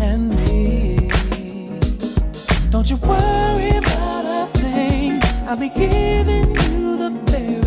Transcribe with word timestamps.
and 0.00 0.30
me. 0.36 1.08
Don't 2.70 2.88
you 2.90 2.96
worry 2.96 3.76
about 3.76 4.24
a 4.24 4.46
thing, 4.58 5.20
I'll 5.46 5.56
be 5.56 5.68
giving 5.68 6.48
you 6.48 6.96
the 6.96 7.10
very 7.26 7.63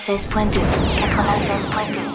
96.2. 0.00 0.62
96.2. 0.96 2.09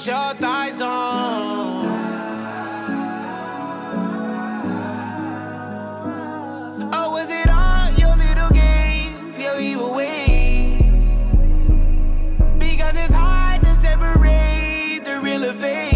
put 0.00 0.06
your 0.06 0.34
thighs 0.34 0.80
on. 0.80 1.86
Oh, 6.92 7.08
or 7.08 7.12
was 7.12 7.28
it 7.30 7.48
all 7.50 7.90
your 7.92 8.16
little 8.16 8.50
games, 8.50 9.38
your 9.38 9.60
evil 9.60 9.94
ways? 9.94 10.80
Because 12.58 12.94
it's 12.96 13.14
hard 13.14 13.60
to 13.62 13.74
separate 13.76 15.02
the 15.04 15.20
real 15.20 15.44
and 15.44 15.58
fake. 15.58 15.89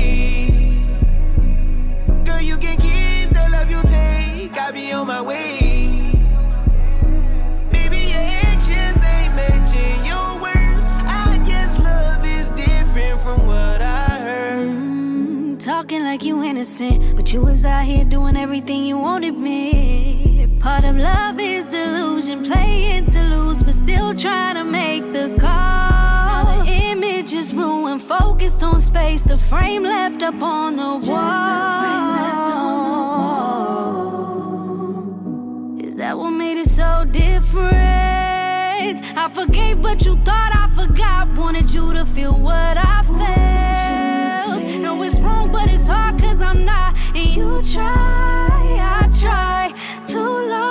Like 16.14 16.22
you 16.22 16.44
innocent, 16.44 17.16
but 17.16 17.32
you 17.32 17.40
was 17.40 17.64
out 17.64 17.84
here 17.84 18.04
doing 18.04 18.36
everything 18.36 18.84
you 18.84 18.96
wanted 18.96 19.36
me. 19.36 20.46
Part 20.60 20.84
of 20.84 20.96
love 20.96 21.40
is 21.40 21.66
delusion, 21.66 22.44
playing 22.44 23.06
to 23.06 23.20
lose, 23.24 23.64
but 23.64 23.74
still 23.74 24.14
trying 24.14 24.54
to 24.54 24.62
make 24.62 25.12
the 25.12 25.36
call. 25.40 26.44
Now 26.44 26.62
the 26.62 26.70
image 26.70 27.32
is 27.32 27.52
ruined, 27.52 28.00
focused 28.00 28.62
on 28.62 28.80
space, 28.80 29.22
the 29.22 29.36
frame 29.36 29.82
left 29.82 30.22
up 30.22 30.40
on 30.40 30.76
the 30.76 30.98
wall. 31.10 31.34
Is 35.80 35.96
that 35.96 36.16
what 36.16 36.30
made 36.30 36.58
it 36.58 36.68
so 36.68 37.04
different? 37.10 37.74
I 39.16 39.28
forgave, 39.34 39.82
but 39.82 40.04
you 40.04 40.14
thought 40.18 40.52
I 40.54 40.68
forgot. 40.80 41.26
Wanted 41.36 41.74
you 41.74 41.92
to 41.92 42.06
feel 42.06 42.34
what 42.34 42.76
I 42.78 43.02
felt. 43.02 43.53
But 45.54 45.72
it's 45.72 45.86
hard 45.86 46.20
cause 46.20 46.42
I'm 46.42 46.64
not. 46.64 46.96
And 47.14 47.28
you 47.36 47.62
try, 47.72 47.86
I 47.86 49.08
try 49.20 49.72
too 50.04 50.48
lost 50.48 50.63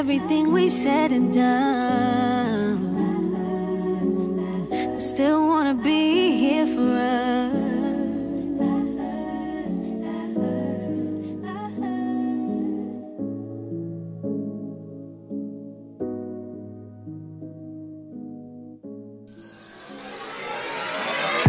everything 0.00 0.50
we've 0.50 0.72
said 0.72 1.12
and 1.12 1.30
done, 1.30 2.78
I 4.72 4.98
still 4.98 5.46
wanna 5.46 5.74
be 5.74 6.32
here 6.42 6.66
for 6.66 6.80
us. 6.80 7.50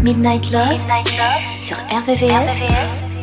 Midnight 0.04 0.52
Love, 0.52 0.82
sur 1.60 1.78
RVVS, 1.90 2.66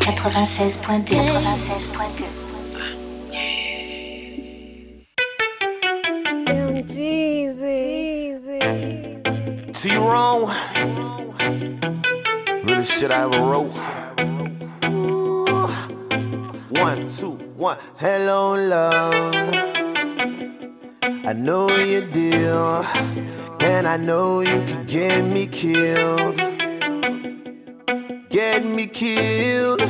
96.2. 0.00 1.16
96.2. 1.16 2.47
shit 12.98 13.12
I 13.12 13.22
ever 13.22 13.40
wrote. 13.40 13.72
Ooh. 14.90 15.46
One, 16.82 17.06
two, 17.06 17.30
one. 17.54 17.76
Hello, 17.96 18.54
love. 18.56 19.34
I 21.02 21.32
know 21.32 21.68
you 21.76 22.00
deal, 22.10 22.84
and 23.60 23.86
I 23.86 23.96
know 23.98 24.40
you 24.40 24.64
can 24.66 24.84
get 24.86 25.24
me 25.24 25.46
killed. 25.46 26.38
Get 28.30 28.64
me 28.64 28.88
killed. 28.88 29.80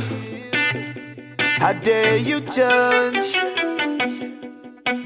How 1.62 1.72
dare 1.72 2.18
you 2.18 2.40
judge 2.40 3.32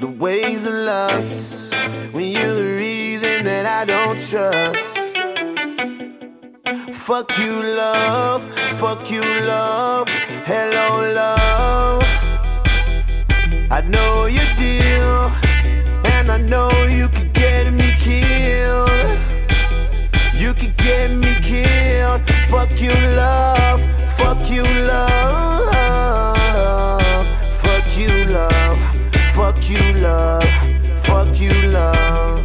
the 0.01 0.13
ways 0.19 0.67
of 0.67 0.75
lust 0.75 1.73
when 2.13 2.33
you're 2.33 2.55
the 2.55 2.75
reason 2.79 3.45
that 3.45 3.65
I 3.65 3.85
don't 3.85 4.21
trust? 4.21 5.02
Fuck 6.73 7.37
you, 7.39 7.53
love. 7.77 8.43
Fuck 8.81 9.11
you, 9.11 9.21
love. 9.21 10.09
Hello, 10.47 11.03
love. 11.15 12.03
I 13.71 13.83
know 13.83 14.25
you 14.25 14.41
deal, 14.57 15.31
and 16.15 16.31
I 16.31 16.39
know 16.39 16.71
you 16.87 17.09
could 17.09 17.35
get 17.35 17.71
me 17.73 17.93
killed. 17.99 18.91
You 20.35 20.55
could 20.55 20.75
get 20.79 21.11
me 21.11 21.35
killed. 21.43 22.23
Fuck 22.49 22.81
you, 22.81 22.95
love. 23.17 23.83
Fuck 24.17 24.51
you, 24.51 24.63
love. 24.63 26.37
Fuck 27.61 27.99
you, 27.99 28.25
love. 28.33 28.79
Fuck 29.35 29.69
you, 29.69 29.93
love. 30.01 30.49
Fuck 31.05 31.39
you, 31.39 31.53
love. 31.69 32.42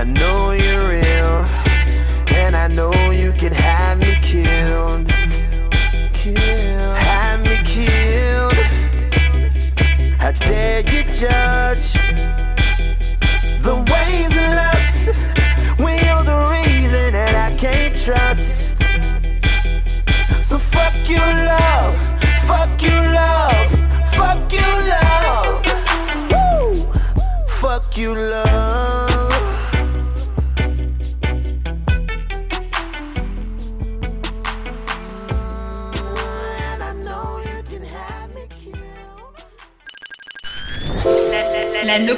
I 0.00 0.04
know 0.04 0.29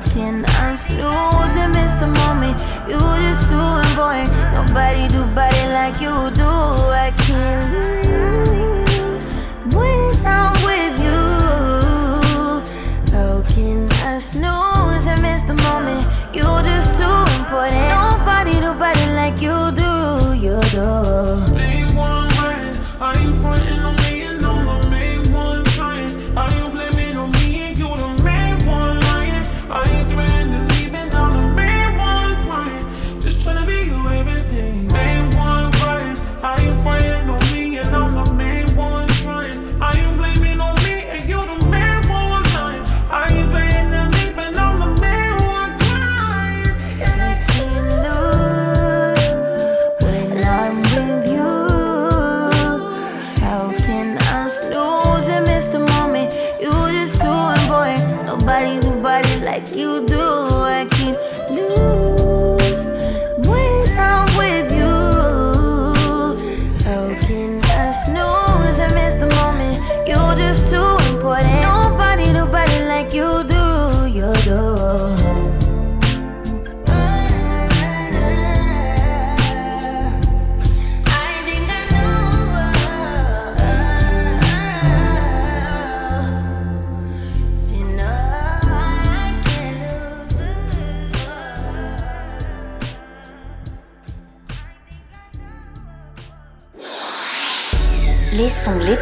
broken, 0.00 0.44
I'm 0.46 0.76
snoozing, 0.76 1.72
Mr. 1.72 2.06
Moment. 2.18 2.60
You 2.88 2.98
just 2.98 3.48
too 3.48 3.68
important. 3.88 4.30
Nobody 4.52 5.06
do 5.08 5.24
body 5.34 5.64
like 5.78 6.00
you 6.00 6.30
do. 6.30 6.50
I 7.06 7.12
can't 7.18 7.64
lose 7.72 9.26
when 9.74 10.26
I'm 10.26 10.52
with 10.66 10.98
you. 11.06 11.20
Broken, 13.10 13.92
I 13.92 14.18
snooze 14.18 15.06
and 15.06 15.22
miss 15.22 15.44
the 15.44 15.54
moment. 15.54 16.04
You 16.34 16.42
just 16.68 16.98
too 16.98 17.18
important. 17.38 17.86
Nobody 17.94 18.52
do 18.52 18.74
body 18.74 19.06
like 19.14 19.40
you 19.40 19.70
do. 19.82 20.34
You 20.34 20.60
do. 20.70 21.53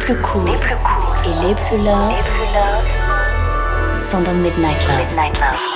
Les 0.03 0.15
plus 0.15 0.21
cool 0.21 0.49
et 0.49 1.47
les 1.47 1.55
plus 1.55 1.77
love 1.77 2.13
sont 4.01 4.19
dans 4.19 4.33
Midnight 4.33 4.85
Love. 4.89 5.72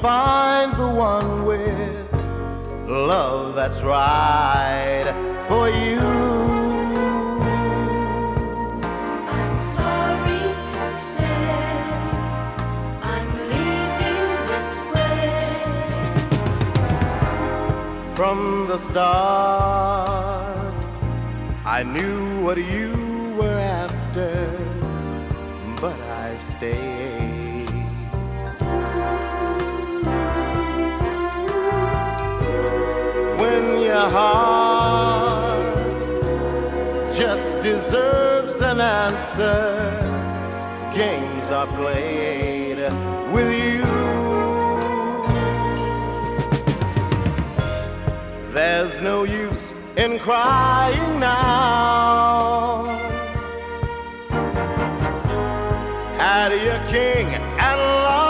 Find 0.00 0.72
the 0.74 0.88
one 0.88 1.44
with 1.44 2.06
love 2.86 3.56
that's 3.56 3.82
right 3.82 5.02
for 5.48 5.68
you. 5.68 5.98
I'm 9.36 9.60
sorry 9.60 10.54
to 10.72 10.92
say 10.92 11.48
I'm 13.02 13.28
leaving 13.50 14.30
this 14.46 14.70
way. 14.94 15.30
From 18.14 18.66
the 18.68 18.78
start, 18.78 20.74
I 21.64 21.82
knew 21.82 22.40
what 22.44 22.58
you 22.58 23.34
were 23.36 23.58
after, 23.58 24.32
but 25.80 25.98
I 26.00 26.36
stayed. 26.36 27.37
Heart 34.10 35.78
just 37.12 37.60
deserves 37.60 38.60
an 38.60 38.80
answer, 38.80 39.98
games 40.94 41.50
are 41.50 41.66
played 41.66 42.78
with 43.32 43.50
you. 43.52 43.84
There's 48.52 49.00
no 49.02 49.24
use 49.24 49.74
in 49.96 50.18
crying 50.18 51.20
now. 51.20 52.86
Had 56.18 56.52
your 56.52 56.80
king 56.88 57.26
and 57.34 57.80
lost 57.80 58.27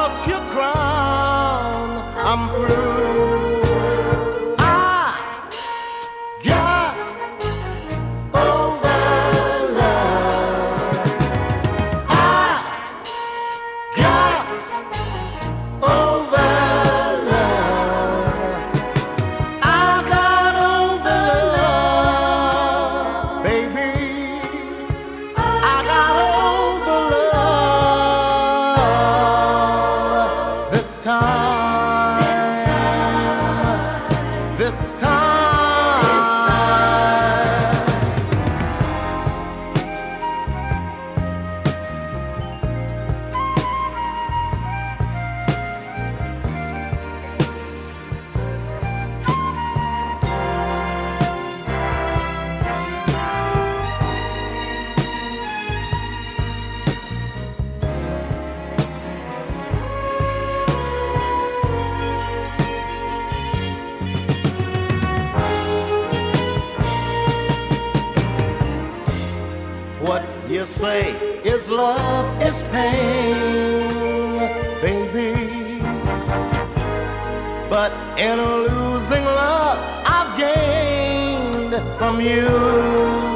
But 77.69 77.93
in 78.19 78.39
losing 78.39 79.25
love, 79.25 79.79
I've 80.07 80.39
gained 80.39 81.75
from 81.99 82.21
you. 82.21 83.28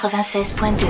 96.2 0.00 0.80
96.2 0.80 0.86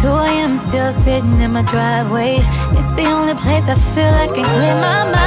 2 0.00 0.08
a.m. 0.08 0.58
still 0.58 0.90
sitting 0.90 1.38
in 1.38 1.52
my 1.52 1.62
driveway. 1.62 2.40
It's 2.72 2.90
the 2.96 3.06
only 3.06 3.34
place 3.34 3.68
I 3.68 3.76
feel 3.94 4.10
like 4.10 4.30
I 4.30 4.34
can 4.34 4.44
clear 4.44 4.74
my 4.74 5.04
mind. 5.14 5.24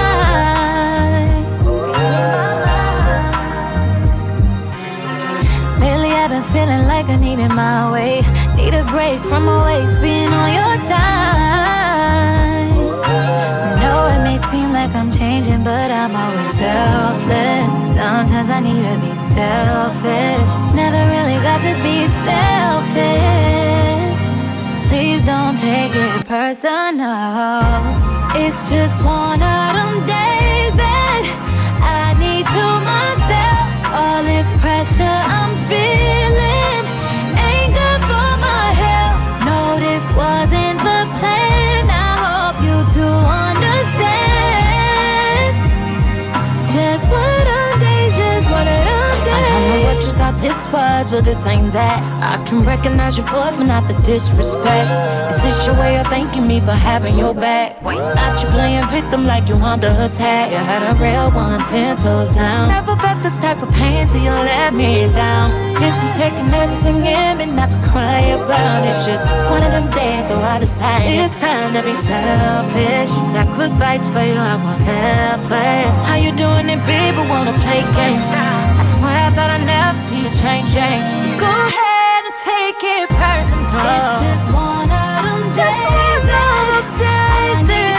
Lately 5.79 6.11
I've 6.11 6.31
been 6.31 6.43
feeling 6.43 6.85
like 6.85 7.05
I 7.05 7.15
needed 7.15 7.53
my 7.53 7.89
way. 7.89 8.25
Need 8.57 8.73
a 8.73 8.83
break 8.83 9.23
from 9.23 9.47
always 9.47 9.97
being 9.99 10.33
on 10.33 10.51
your 10.51 10.76
but 15.55 15.91
I'm 15.91 16.13
always 16.13 16.59
selfless. 16.59 17.71
Sometimes 17.95 18.49
I 18.49 18.59
need 18.59 18.83
to 18.83 18.97
be 18.99 19.13
selfish. 19.31 20.51
Never 20.75 21.01
really 21.07 21.39
got 21.41 21.61
to 21.61 21.73
be 21.87 22.05
selfish. 22.27 24.19
Please 24.89 25.21
don't 25.23 25.57
take 25.57 25.95
it 25.95 26.25
personal. 26.25 27.63
It's 28.35 28.69
just 28.69 29.01
one 29.03 29.41
of 29.41 29.86
was, 50.77 51.09
but 51.11 51.23
this 51.25 51.41
ain't 51.45 51.73
that. 51.73 51.99
I 52.21 52.35
can 52.45 52.61
recognize 52.63 53.17
your 53.17 53.27
voice, 53.27 53.57
but 53.57 53.65
not 53.65 53.83
the 53.89 53.97
disrespect. 54.05 54.87
Is 55.31 55.41
this 55.41 55.65
your 55.65 55.75
way 55.81 55.97
of 55.99 56.07
thanking 56.07 56.45
me 56.51 56.59
for 56.59 56.77
having 56.89 57.17
your 57.17 57.33
back? 57.33 57.81
Not 57.81 58.35
you 58.41 58.49
playing 58.57 58.87
victim 58.87 59.25
like 59.25 59.45
you 59.49 59.57
the 59.57 59.91
attack. 60.05 60.45
You 60.53 60.61
had 60.71 60.81
a 60.91 60.93
real 61.01 61.29
one, 61.31 61.61
ten 61.65 61.97
toes 61.97 62.31
down. 62.33 62.69
Never 62.69 62.95
felt 63.03 63.19
this 63.23 63.39
type 63.39 63.59
of 63.65 63.69
pain 63.73 64.07
till 64.07 64.23
you 64.27 64.35
let 64.53 64.73
me 64.73 65.09
down. 65.23 65.47
It's 65.83 65.97
been 66.01 66.13
taking 66.23 66.49
everything 66.61 66.99
in 67.05 67.31
me, 67.39 67.45
not 67.59 67.69
to 67.73 67.79
cry 67.89 68.21
about. 68.37 68.87
It's 68.89 69.05
just 69.05 69.25
one 69.53 69.63
of 69.67 69.71
them 69.75 69.87
days, 69.97 70.27
so 70.29 70.35
I 70.53 70.59
decide 70.59 71.03
it's 71.05 71.33
time 71.41 71.73
to 71.75 71.81
be 71.81 71.95
selfish. 72.09 73.11
Sacrifice 73.35 74.05
for 74.13 74.23
you, 74.29 74.39
I 74.53 74.55
was 74.63 74.77
selfless. 74.77 75.95
How 76.09 76.17
you 76.25 76.31
doing 76.43 76.69
it, 76.69 76.81
baby? 76.85 77.21
Wanna 77.33 77.53
play 77.65 77.81
games? 77.97 78.56
I 78.87 78.89
swear 78.89 79.31
that 79.35 79.51
I 79.51 79.59
never 79.59 79.99
see 79.99 80.23
you 80.23 80.31
changing. 80.31 81.03
So 81.19 81.27
go 81.35 81.51
ahead 81.51 82.23
and 82.23 82.35
take 82.39 82.79
it 82.79 83.11
personal. 83.19 83.67
It's 83.67 84.23
just 84.23 84.47
one 84.55 84.87
of 84.87 85.27
them 85.27 85.51
Just 85.51 85.83
one 85.83 86.07
of 86.15 86.23
those 86.23 86.89
days 86.95 87.96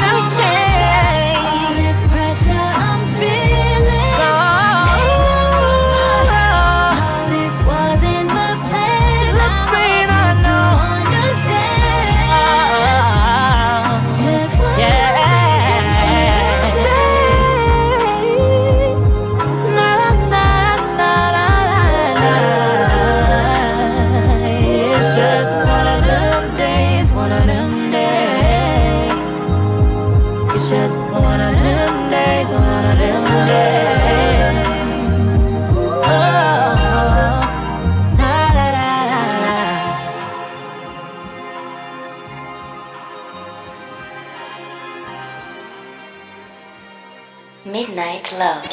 Midnight 47.73 48.33
Love. 48.39 48.65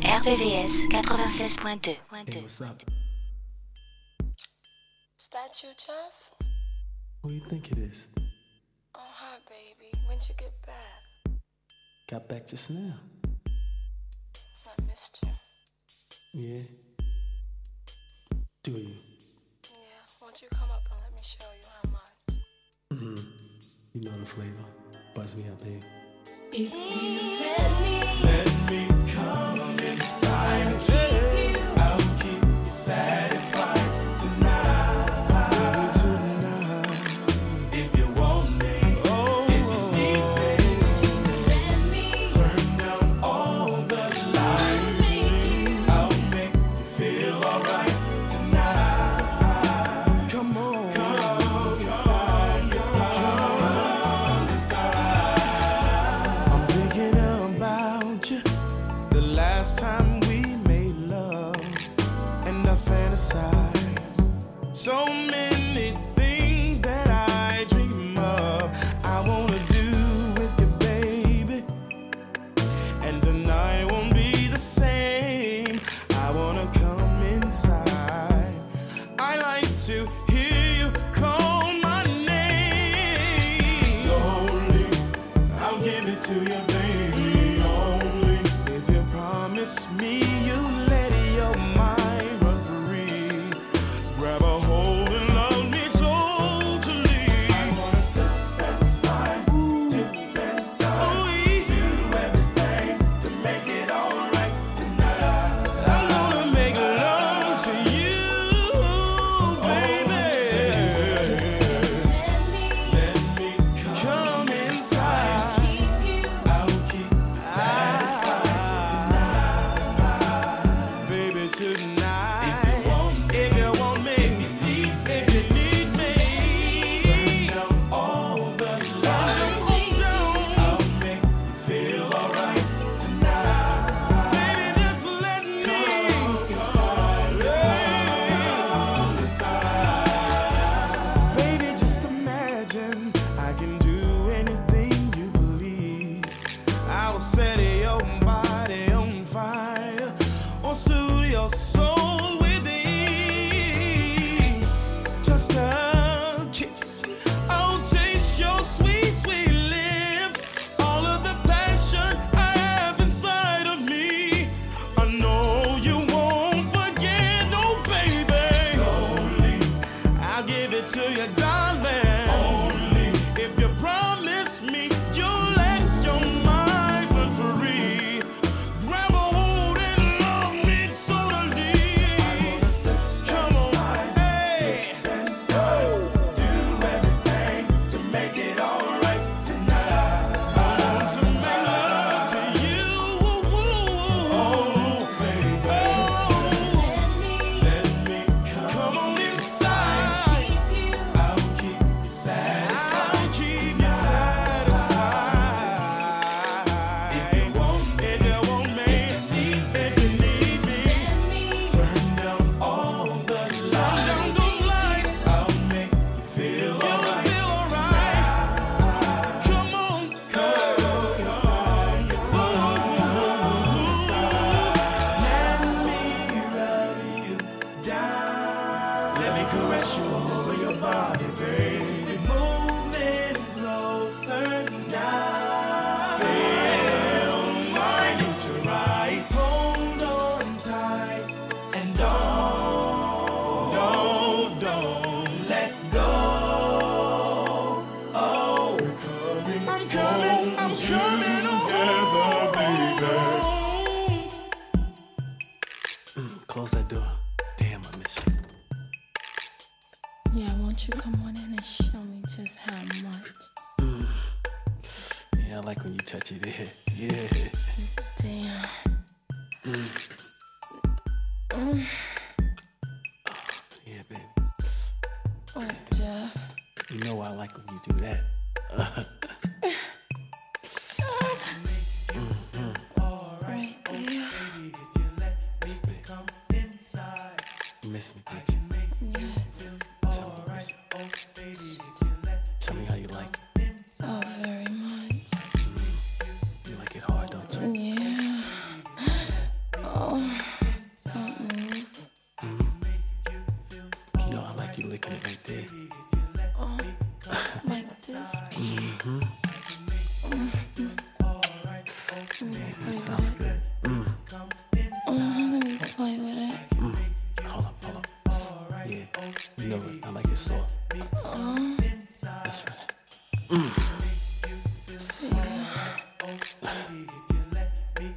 RVVS 0.00 0.88
96.2. 0.90 1.96
What's 2.08 2.60
up? 2.62 2.82
Is 5.18 5.28
that 5.32 5.62
you, 5.62 5.68
Jeff? 5.76 6.46
Who 7.20 7.28
do 7.28 7.34
you 7.34 7.40
think 7.50 7.72
it 7.72 7.78
is? 7.78 8.08
Oh, 8.94 9.00
hi, 9.04 9.36
baby. 9.50 9.92
When'd 10.08 10.26
you 10.30 10.34
get 10.38 10.54
back? 10.64 11.34
Got 12.10 12.26
back 12.28 12.46
just 12.46 12.70
now. 12.70 12.94
I 14.66 14.82
missed 14.86 15.22
you. 15.22 16.40
Yeah. 16.40 16.62
Do 18.64 18.70
you? 18.70 18.96
Yeah, 19.68 20.04
won't 20.22 20.40
you 20.40 20.48
come 20.54 20.70
up 20.70 20.82
and 20.90 21.00
let 21.02 21.12
me 21.12 21.22
show 21.22 21.44
you 21.54 21.66
how 21.68 21.90
much? 21.90 22.38
Mm-hmm. 22.94 23.98
You 23.98 24.04
know 24.10 24.18
the 24.18 24.26
flavor. 24.26 24.81
Buzz 25.14 25.36
me 25.36 25.44
up, 25.50 25.62
babe. 25.62 25.82
If 26.52 26.72
you 26.72 27.20
let 27.40 27.72
me, 27.82 28.24
Let 28.24 28.70
me 28.70 29.12
come 29.12 29.78
inside. 29.78 31.11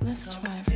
Let's 0.02 0.36
try. 0.36 0.75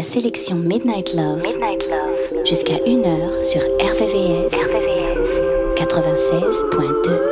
la 0.00 0.04
sélection 0.04 0.56
Midnight 0.56 1.12
Love, 1.12 1.42
Midnight 1.42 1.86
Love. 1.86 2.46
jusqu'à 2.46 2.76
1h 2.86 3.44
sur 3.44 3.60
RVVS, 3.60 4.54
RVVS. 4.54 5.36
96.2. 5.76 7.30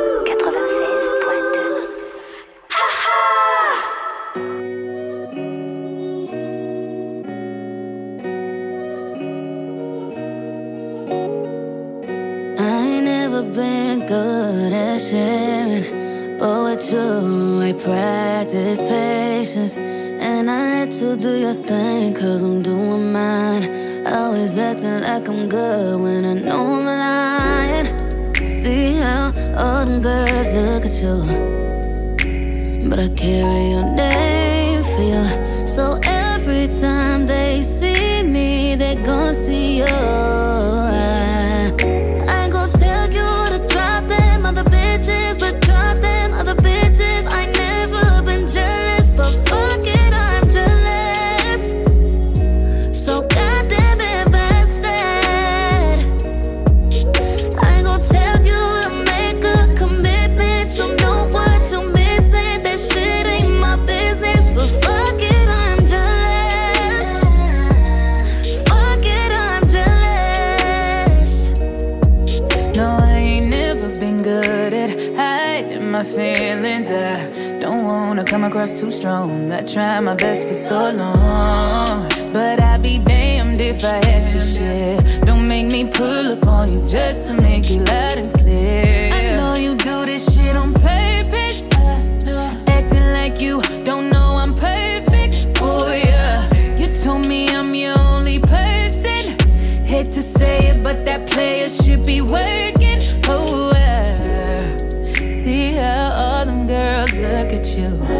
practice 17.83 18.81
patience 18.81 19.98
To 20.97 21.15
do 21.15 21.37
your 21.37 21.53
thing, 21.53 22.15
cause 22.15 22.41
I'm 22.41 22.63
doing 22.63 23.13
mine. 23.13 24.05
Always 24.07 24.57
acting 24.57 25.01
like 25.01 25.29
I'm 25.29 25.47
good 25.47 26.01
when 26.01 26.25
I 26.25 26.33
know 26.33 26.65
I'm 26.65 26.85
lying. 26.85 27.87
See 28.35 28.95
how 28.95 29.31
all 29.55 29.85
them 29.85 30.01
girls 30.01 30.49
look 30.49 30.85
at 30.85 30.95
you, 31.01 32.89
but 32.89 32.99
I 32.99 33.07
carry 33.09 33.69
your 33.69 33.85
name 33.93 34.83
for 34.83 35.03
you. 35.03 35.38
Cross 78.51 78.79
too 78.79 78.91
strong. 78.91 79.51
I 79.51 79.61
tried 79.61 79.99
my 80.01 80.15
best 80.15 80.47
for 80.47 80.55
so 80.55 80.89
long. 80.89 82.09
But 82.33 82.63
I'd 82.63 82.81
be 82.81 82.97
damned 82.97 83.59
if 83.59 83.83
I 83.83 84.03
had 84.05 84.27
to 84.29 84.41
share. 84.41 84.97
Don't 85.21 85.47
make 85.47 85.67
me 85.67 85.85
pull 85.85 86.31
up 86.33 86.47
on 86.47 86.71
you 86.73 86.81
just 86.87 87.27
to 87.27 87.33
make 87.35 87.69
it 87.69 87.87
loud 87.87 88.17
and 88.17 88.33
clear. 88.33 89.13
I 89.13 89.35
know 89.35 89.53
you 89.55 89.75
do 89.75 90.03
this 90.05 90.33
shit 90.33 90.55
on 90.55 90.73
purpose. 90.73 91.69
Acting 92.67 93.13
like 93.13 93.39
you 93.39 93.61
don't 93.83 94.09
know 94.09 94.35
I'm 94.39 94.55
perfect 94.55 95.57
for 95.57 95.93
you. 95.93 96.75
You 96.75 96.93
told 96.95 97.27
me 97.27 97.49
I'm 97.49 97.73
your 97.75 97.99
only 97.99 98.39
person. 98.39 99.37
Hate 99.85 100.11
to 100.13 100.23
say 100.23 100.69
it, 100.69 100.83
but 100.83 101.05
that 101.05 101.29
player 101.29 101.69
should 101.69 102.03
be 102.03 102.21
working. 102.21 102.99
Oh, 103.27 103.71
see 105.29 105.73
how 105.73 106.11
all 106.13 106.45
them 106.45 106.67
girls 106.67 107.13
look 107.13 107.53
at 107.53 107.77
you. 107.77 108.18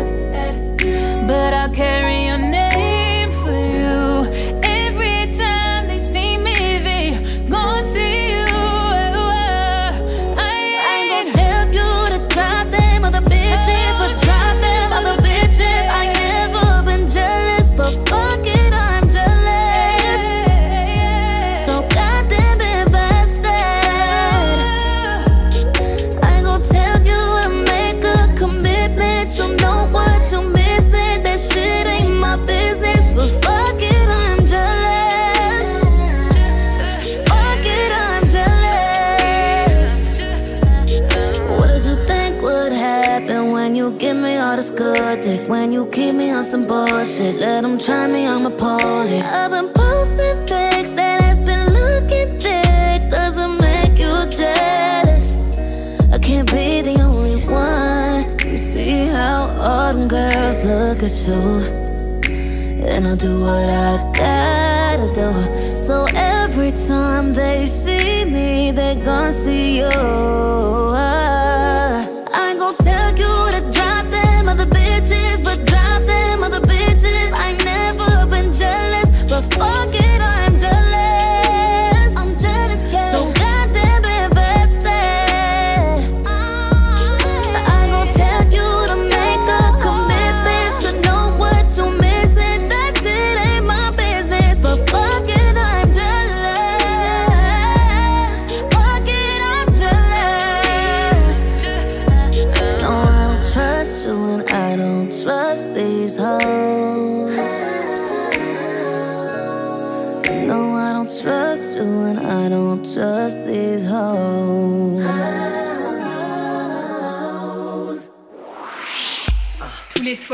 you 45.80 45.86
keep 45.92 46.14
me 46.14 46.30
on 46.32 46.44
some 46.44 46.62
bullshit. 46.64 47.36
Let 47.40 47.62
them 47.62 47.80
try 47.80 48.06
me, 48.08 48.28
I'm 48.28 48.46
a 48.46 48.52
I've 48.52 49.52
been 49.52 49.70
posting 49.70 50.38
pics 50.46 50.92
that 51.00 51.22
has 51.24 51.42
been 51.42 51.68
looking 51.80 52.38
thick. 52.38 53.10
Doesn't 53.10 53.56
make 53.62 53.98
you 53.98 54.14
jealous. 54.40 55.38
I 56.12 56.18
can't 56.20 56.52
be 56.52 56.82
the 56.82 56.96
only 57.08 57.46
one. 57.46 58.38
You 58.46 58.58
see 58.58 59.08
how 59.08 59.42
all 59.68 59.94
them 59.94 60.08
girls 60.10 60.58
look 60.66 61.02
at 61.10 61.16
you. 61.28 61.44
And 62.86 63.08
I'll 63.08 63.16
do 63.16 63.40
what 63.40 63.70
I 63.70 63.92
gotta 64.22 65.08
do. 65.22 65.32
So 65.72 66.08
every 66.14 66.74
time 66.90 67.34
they 67.34 67.66
see 67.66 68.26
me, 68.26 68.72
they 68.72 68.96
gon' 68.96 69.32
see 69.32 69.78
you. 69.78 69.96
I 70.92 72.50
ain't 72.50 72.60
gon' 72.60 72.76
tell 72.76 73.12
you 73.18 73.49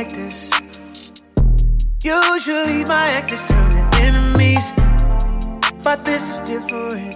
like 0.00 0.12
this? 0.12 0.50
Usually 2.02 2.84
my 2.86 3.06
exes 3.18 3.44
turn 3.44 3.70
to 3.70 3.82
enemies, 4.00 4.72
but 5.82 6.06
this 6.06 6.22
is 6.30 6.38
different. 6.48 7.14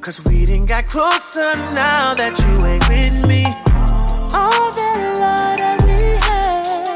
Cause 0.00 0.24
we 0.24 0.46
didn't 0.46 0.68
got 0.70 0.86
closer 0.86 1.52
now 1.74 2.14
that 2.14 2.32
you 2.44 2.54
ain't 2.70 2.88
with 2.88 3.28
me. 3.28 3.44
All 4.32 4.70
that 4.78 4.98
love 5.20 5.58
that 5.62 5.78
we 5.84 6.00
had, 6.24 6.88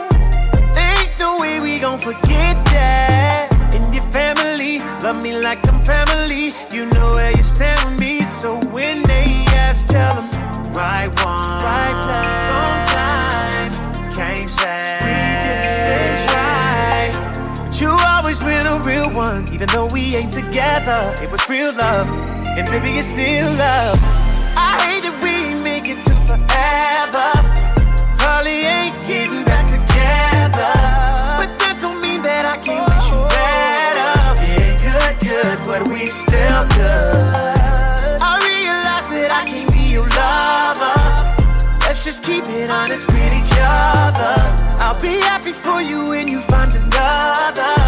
ain't 0.81 1.13
no 1.21 1.37
way 1.43 1.61
we 1.61 1.79
gon' 1.79 1.99
forget 1.99 2.57
that. 2.73 3.49
And 3.75 3.95
your 3.95 4.05
family, 4.05 4.79
love 5.05 5.23
me 5.23 5.37
like 5.37 5.61
I'm 5.69 5.79
family. 5.83 6.53
You 6.73 6.87
know 6.87 7.11
where 7.17 7.33
you 7.37 7.43
stand 7.43 7.79
with 7.85 8.01
me, 8.01 8.25
so 8.25 8.57
when 8.77 9.03
they 9.03 9.45
ask, 9.67 9.89
tell 9.89 10.15
them 10.15 10.73
right 10.73 11.11
one, 11.21 11.61
right 11.69 11.97
place, 12.05 12.49
wrong 12.49 12.79
times. 12.97 13.93
Can't 14.17 14.49
say 14.49 15.02
one, 19.15 19.45
even 19.53 19.69
though 19.69 19.87
we 19.93 20.17
ain't 20.17 20.33
together. 20.33 21.15
It 21.23 21.31
was 21.31 21.47
real 21.49 21.73
love, 21.75 22.07
and 22.57 22.67
baby, 22.69 22.99
it's 22.99 23.09
still 23.09 23.51
love. 23.53 23.99
I 24.57 24.81
hate 24.85 25.03
that 25.05 25.17
we 25.23 25.63
make 25.63 25.89
it 25.89 26.01
to 26.09 26.15
forever. 26.29 27.29
Probably 28.17 28.65
ain't 28.65 28.97
getting 29.07 29.45
back 29.45 29.67
together. 29.67 30.73
But 31.41 31.51
that 31.61 31.79
don't 31.81 32.01
mean 32.01 32.23
that 32.23 32.45
I 32.47 32.57
can't 32.61 32.85
wish 32.89 33.09
you 33.13 33.21
better. 33.29 34.13
Ain't 34.49 34.81
good, 34.81 35.15
good, 35.21 35.59
but 35.67 35.89
we 35.89 36.07
still 36.07 36.65
good. 36.77 38.19
I 38.23 38.33
realize 38.41 39.09
that 39.13 39.31
I 39.33 39.45
can't 39.45 39.71
be 39.73 39.93
your 39.93 40.09
lover. 40.09 40.97
Let's 41.85 42.05
just 42.05 42.25
keep 42.25 42.45
it 42.49 42.71
honest 42.71 43.09
with 43.09 43.33
each 43.33 43.53
other. 43.61 44.35
I'll 44.81 45.01
be 45.01 45.21
happy 45.21 45.53
for 45.53 45.81
you 45.83 46.09
when 46.11 46.29
you 46.29 46.41
find 46.41 46.73
another. 46.75 47.82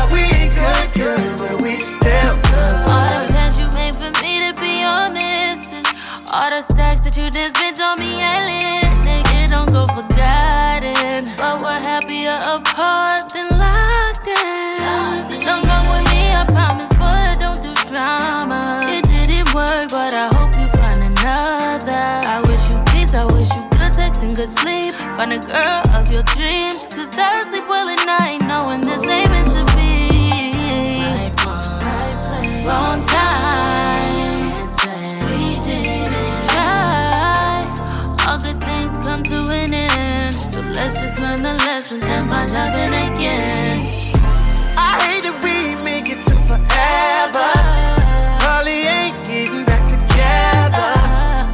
But 1.55 1.63
we 1.63 1.77
still 1.77 2.37
good. 2.43 2.75
All 2.91 3.07
the 3.09 3.33
plans 3.33 3.59
you 3.59 3.69
made 3.75 3.95
for 3.95 4.11
me 4.23 4.39
to 4.43 4.51
be 4.61 4.81
your 4.83 5.11
missus. 5.11 5.87
All 6.33 6.49
the 6.51 6.63
stacks 6.63 7.01
that 7.01 7.17
you 7.17 7.31
just 7.31 7.57
spent 7.57 7.81
on 7.81 7.99
me, 8.01 8.19
alien. 8.19 8.91
Nigga, 9.05 9.51
don't 9.51 9.71
go 9.71 9.87
forgotten. 9.87 11.31
But 11.37 11.63
we're 11.63 11.81
happier 11.81 12.39
apart 12.47 13.33
than 13.33 13.49
locked 13.59 14.27
in. 14.27 14.83
Nothing's 14.83 15.67
wrong 15.67 15.87
with 15.91 16.07
me, 16.11 16.33
I 16.33 16.45
promise, 16.49 16.93
but 16.99 17.39
don't 17.39 17.61
do 17.63 17.73
drama. 17.87 18.83
It 18.87 19.05
didn't 19.05 19.55
work, 19.55 19.91
but 19.91 20.15
I 20.15 20.29
hope 20.35 20.57
you 20.59 20.69
find 20.79 20.99
another. 20.99 22.03
I 22.27 22.43
wish 22.49 22.71
you 22.71 22.79
peace, 22.91 23.15
I 23.15 23.25
wish 23.31 23.51
you 23.55 23.63
good 23.79 23.95
sex 23.95 24.23
and 24.23 24.35
good 24.35 24.51
sleep. 24.51 24.95
Find 25.19 25.33
a 25.33 25.39
girl 25.39 25.83
of 25.95 26.11
your 26.11 26.25
dreams. 26.35 26.89
Cause 26.91 27.17
I 27.17 27.45
sleep 27.51 27.69
well 27.69 27.89
at 27.89 28.03
night, 28.07 28.43
knowing 28.43 28.81
this 28.81 29.03
ain't 29.03 29.31
meant 29.31 29.53
to 29.53 29.65
be. 29.67 29.74
The 41.89 42.07
and 42.07 42.27
find 42.27 42.53
loving 42.53 42.95
again. 42.95 43.77
I 44.77 44.97
hate 45.05 45.23
that 45.25 45.37
we 45.45 45.77
make 45.85 46.09
it 46.09 46.23
to 46.25 46.35
forever. 46.49 47.49
Probably 48.41 48.89
ain't 48.89 49.21
getting 49.27 49.65
back 49.69 49.85
together. 49.85 50.89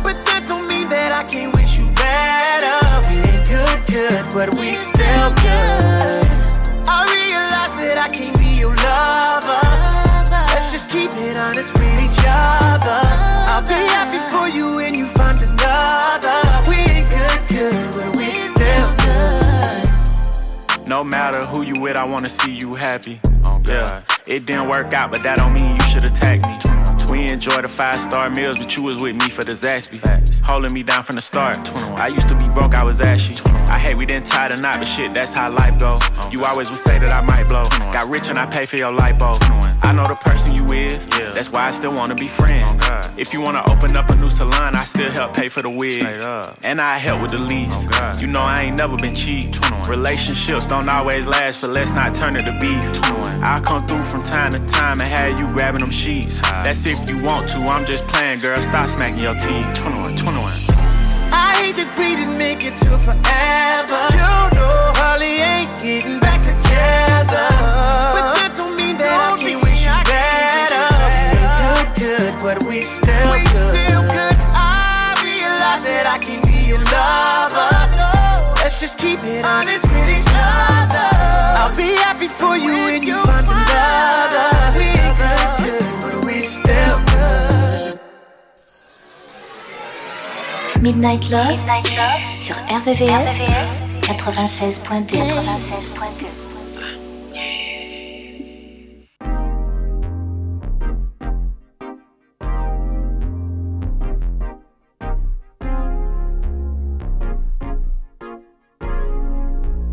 But 0.07 0.23
that 0.27 0.47
don't 0.47 0.69
mean 0.69 0.89
that 0.89 1.11
I 1.11 1.25
can't 1.27 1.53
wish 1.55 1.79
you 1.79 1.87
better. 1.99 2.79
We 3.11 3.19
ain't 3.27 3.47
good, 3.49 3.79
good, 3.91 4.25
but 4.31 4.55
we 4.55 4.73
still 4.73 5.31
good. 5.43 6.31
I 6.87 7.03
realize 7.11 7.75
that 7.83 7.99
I 7.99 8.09
can't 8.09 8.39
be 8.39 8.55
your 8.55 8.75
lover. 8.75 9.67
Let's 10.55 10.71
just 10.71 10.91
keep 10.91 11.11
it 11.15 11.37
honest 11.37 11.75
with 11.75 11.99
each 11.99 12.23
other. 12.23 13.03
I'll 13.51 13.67
be 13.67 13.75
happy 13.91 14.23
for 14.31 14.47
you 14.47 14.77
when 14.77 14.95
you 14.95 15.07
find 15.07 15.39
another. 15.43 16.10
No 20.91 21.05
matter 21.05 21.47
who 21.47 21.63
you 21.63 21.75
with, 21.81 21.97
I 21.97 22.03
wanna 22.05 22.29
see 22.29 22.51
you 22.51 22.75
happy. 22.75 23.21
Oh, 23.45 23.63
yeah, 23.65 24.03
it 24.27 24.45
didn't 24.45 24.69
work 24.69 24.93
out, 24.93 25.13
but 25.13 25.23
that 25.23 25.39
don't 25.39 25.53
mean 25.53 25.77
you 25.77 25.83
should 25.83 26.05
attack 26.05 26.45
me. 26.45 26.70
We 27.11 27.29
enjoy 27.29 27.61
the 27.63 27.69
five 27.69 28.01
star 28.01 28.31
meals, 28.31 28.59
but 28.59 28.77
you 28.77 28.85
was 28.85 29.01
with 29.03 29.17
me 29.17 29.29
for 29.29 29.43
the 29.43 29.53
Zaxby. 29.53 29.99
Holding 30.43 30.73
me 30.73 30.83
down 30.83 31.03
from 31.03 31.17
the 31.17 31.23
start. 31.23 31.59
I 31.75 32.07
used 32.07 32.29
to 32.29 32.35
be 32.37 32.49
broke, 32.49 32.75
I 32.75 32.85
was 32.85 33.01
ashy. 33.01 33.37
I 33.69 33.79
hate 33.79 33.97
we 33.97 34.07
didn't 34.07 34.27
tie 34.27 34.49
the 34.49 34.57
knot, 34.57 34.79
but 34.79 34.87
shit, 34.87 35.13
that's 35.13 35.33
how 35.33 35.51
life 35.51 35.79
go. 35.79 35.99
You 36.31 36.43
always 36.45 36.71
would 36.71 36.79
say 36.79 36.99
that 36.99 37.11
I 37.11 37.21
might 37.21 37.49
blow. 37.49 37.65
Got 37.93 38.09
rich 38.09 38.29
and 38.29 38.39
I 38.39 38.47
pay 38.47 38.67
for 38.67 38.77
your 38.77 38.93
lipo. 38.93 39.39
I 39.83 39.93
know 39.93 40.05
the 40.05 40.15
person 40.15 40.55
you 40.55 40.65
is, 40.67 41.07
that's 41.07 41.51
why 41.51 41.67
I 41.67 41.71
still 41.73 41.93
wanna 41.95 42.15
be 42.15 42.29
friends. 42.29 42.83
If 43.17 43.33
you 43.33 43.41
wanna 43.41 43.63
open 43.69 43.97
up 43.97 44.09
a 44.11 44.15
new 44.15 44.31
salon, 44.31 44.77
I 44.77 44.85
still 44.85 45.11
help 45.11 45.35
pay 45.35 45.49
for 45.49 45.63
the 45.63 45.71
wigs. 45.71 46.27
And 46.63 46.81
I 46.81 46.99
help 46.99 47.23
with 47.23 47.33
the 47.33 47.39
lease. 47.39 47.87
You 48.21 48.29
know 48.29 48.41
I 48.41 48.63
ain't 48.63 48.79
never 48.79 48.97
been 48.97 49.15
cheap. 49.15 49.55
Relationships 49.89 50.67
don't 50.67 50.89
always 50.89 51.27
last, 51.27 51.61
but 51.61 51.71
let's 51.71 51.91
not 51.91 52.15
turn 52.15 52.37
it 52.37 52.45
to 52.45 52.57
beef. 52.61 52.85
I'll 53.43 53.61
come 53.61 53.87
through 53.87 54.05
from 54.05 54.23
time 54.23 54.53
to 54.53 54.59
time 54.67 55.01
and 55.01 55.11
have 55.13 55.41
you 55.41 55.51
grabbing 55.53 55.81
them 55.81 55.91
sheets. 55.91 56.41
That's 56.41 56.87
if 57.03 57.11
you 57.11 57.19
want 57.23 57.49
to, 57.51 57.59
I'm 57.59 57.85
just 57.85 58.07
playing, 58.09 58.41
girl. 58.41 58.61
Stop 58.61 58.89
smacking 58.89 59.23
your 59.23 59.35
teeth. 59.35 59.67
21, 59.75 60.17
21. 60.17 60.53
I 61.33 61.55
hate 61.61 61.77
that 61.77 61.91
we 61.99 62.17
didn't 62.17 62.39
make 62.39 62.65
it 62.65 62.77
to 62.85 62.91
forever. 62.99 64.01
You 64.17 64.29
know, 64.57 64.93
probably 64.95 65.41
ain't 65.41 65.71
getting 65.81 66.21
back 66.21 66.41
together. 66.41 67.47
But 68.15 68.35
that 68.37 68.53
don't 68.57 68.77
mean 68.77 68.97
that 68.99 69.17
I 69.17 69.39
can't 69.39 69.63
wish 69.63 69.87
you 69.87 69.97
better. 70.09 70.85
We 71.33 71.41
ain't 71.41 71.93
good, 71.97 72.35
good, 72.35 72.35
but 72.43 72.59
we 72.69 72.83
still 72.83 73.31
we 73.33 73.45
good. 73.45 73.71
still 73.71 74.03
good. 74.09 74.37
I 74.53 75.17
realize 75.23 75.85
that 75.85 76.07
I 76.07 76.19
can 76.19 76.43
be 76.45 76.69
your 76.69 76.83
lover. 76.91 77.71
Let's 78.61 78.81
just 78.81 78.99
keep 78.99 79.21
it 79.25 79.45
honest 79.45 79.87
with 79.89 80.09
each 80.09 80.31
other. 80.33 81.09
I'll 81.61 81.77
be 81.77 81.97
happy 82.01 82.29
for 82.29 82.57
you 82.57 82.73
when 82.87 83.03
you 83.03 83.17
find 83.25 83.47
another. 83.47 83.90
Midnight 90.83 91.29
Love, 91.31 91.61
sur 92.39 92.57
RVVS, 92.71 93.43
96.2. 94.01 95.19
96.2. 95.19 96.27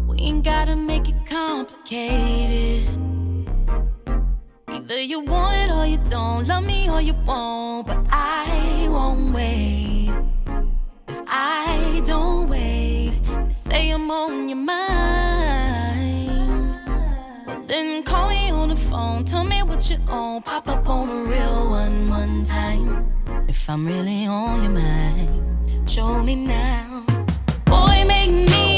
We 0.07 0.21
ain't 0.21 0.45
gotta 0.45 0.77
make 0.77 1.09
it 1.09 1.15
complicated. 1.29 2.87
Either 4.69 5.01
you 5.01 5.19
want 5.19 5.57
it 5.57 5.71
or 5.75 5.85
you 5.85 5.97
don't. 6.09 6.47
Love 6.47 6.63
me 6.63 6.89
or 6.89 7.01
you 7.01 7.13
won't. 7.25 7.87
But 7.87 7.97
I 8.09 8.87
won't 8.89 9.33
wait. 9.33 10.13
I 11.39 12.01
don't 12.03 12.49
wait. 12.49 13.13
Say 13.49 13.91
I'm 13.91 14.09
on 14.09 14.49
your 14.49 14.57
mind. 14.57 14.77
Then 17.67 18.01
call 18.01 18.29
me 18.29 18.49
on 18.49 18.69
the 18.69 18.75
phone. 18.75 19.23
Tell 19.23 19.43
me 19.43 19.61
what 19.61 19.87
you 19.87 19.97
own. 20.09 20.41
Pop 20.41 20.67
up 20.67 20.89
on 20.89 21.09
a 21.09 21.29
real 21.29 21.69
one 21.69 22.09
one 22.09 22.43
time. 22.43 23.05
If 23.47 23.69
I'm 23.69 23.85
really 23.85 24.25
on 24.25 24.63
your 24.63 24.71
mind, 24.71 25.87
show 25.87 26.23
me 26.23 26.35
now. 26.35 27.05
Boy, 27.65 28.03
make 28.07 28.31
me. 28.31 28.76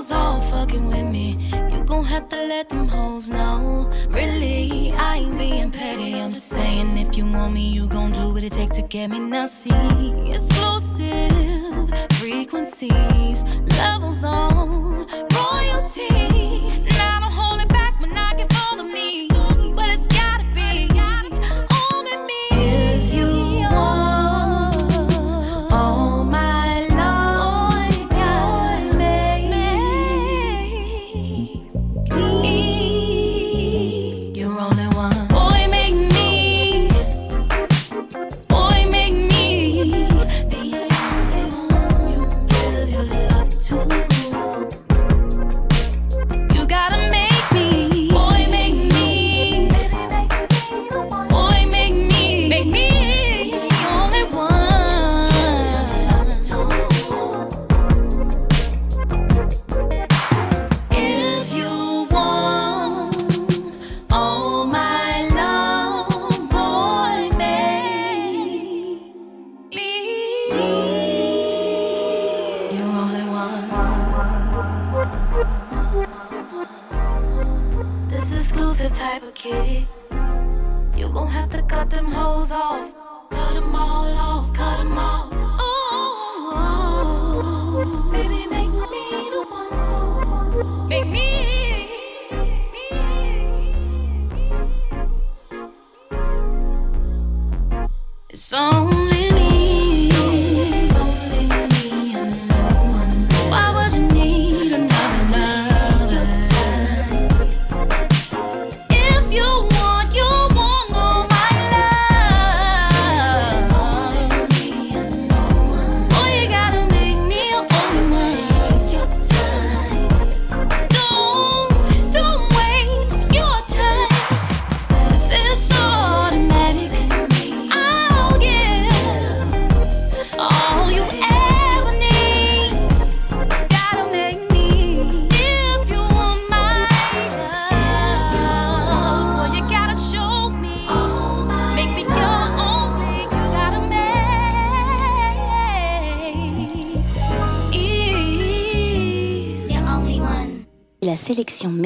hoes 0.00 0.12
all 0.12 0.40
fucking 0.40 0.86
with 0.86 1.04
me. 1.04 1.36
You 1.70 1.84
gon' 1.84 2.04
have 2.04 2.26
to 2.30 2.36
let 2.36 2.70
them 2.70 2.88
hoes 2.88 3.30
know. 3.30 3.90
Really, 4.08 4.92
I 4.92 5.16
ain't 5.16 5.38
being 5.38 5.70
petty. 5.70 6.14
I'm 6.14 6.30
just 6.30 6.48
saying, 6.48 6.96
if 6.96 7.18
you 7.18 7.26
want 7.30 7.52
me, 7.52 7.68
you 7.68 7.86
gon' 7.86 8.12
do 8.12 8.32
what 8.32 8.42
it 8.42 8.52
take 8.52 8.70
to 8.70 8.82
get 8.82 9.10
me. 9.10 9.18
Now 9.18 9.44
see, 9.44 9.70
exclusive 10.34 11.90
frequencies, 12.12 13.44
levels 13.78 14.24
on 14.24 15.06
royalty. 15.34 16.08
Now 16.96 17.19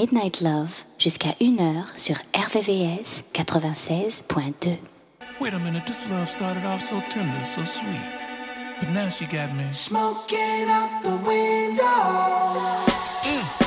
Midnight 0.05 0.43
Love 0.43 0.85
jusqu'à 0.99 1.31
1h 1.41 1.85
sur 1.97 2.17
RVVS 2.35 3.23
96.2. 3.33 4.77
Wait 5.41 5.55
a 5.55 5.59
minute, 5.59 5.87
this 5.87 6.07
love 6.11 6.29
started 6.29 6.63
off 6.67 6.83
so 6.83 6.97
tender, 7.09 7.43
so 7.43 7.65
sweet. 7.65 8.05
But 8.81 8.91
now 8.91 9.09
she 9.09 9.25
got 9.25 9.55
me 9.57 9.65
smoking 9.73 10.69
out 10.69 10.91
the 11.03 11.17
window. 11.27 11.85
Mm-hmm. 13.25 13.65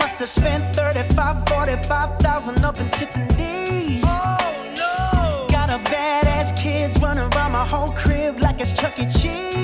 I 0.00 0.24
spent 0.24 0.74
35, 0.74 1.46
45,000 1.46 2.64
up 2.64 2.80
in 2.80 2.88
Tiffany's. 2.90 4.02
Oh 4.06 4.64
no! 4.78 5.46
Got 5.50 5.68
a 5.68 5.78
badass 5.90 6.56
kids 6.56 6.98
running 7.02 7.28
around 7.34 7.52
my 7.52 7.66
whole 7.66 7.92
crib 7.92 8.40
like 8.40 8.62
it's 8.62 8.72
Chuck 8.72 8.98
E. 8.98 9.04
Cheese. 9.04 9.61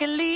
luckily 0.00 0.29